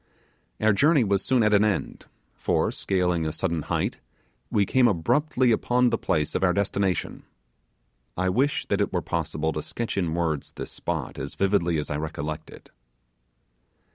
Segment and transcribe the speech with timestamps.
[0.59, 3.99] Our journey was soon at an end; for, scaling a sudden height,
[4.49, 7.21] we came abruptly upon the place of our destination.
[8.17, 11.91] I wish that it were possible to sketch in words this spot as vividly as
[11.91, 12.71] I recollect it.